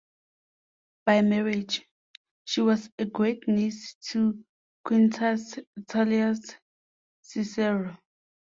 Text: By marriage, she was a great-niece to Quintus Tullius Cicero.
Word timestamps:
By 1.05 1.21
marriage, 1.21 1.85
she 2.45 2.61
was 2.61 2.89
a 2.97 3.05
great-niece 3.05 3.97
to 4.09 4.43
Quintus 4.83 5.59
Tullius 5.87 6.39
Cicero. 7.21 7.95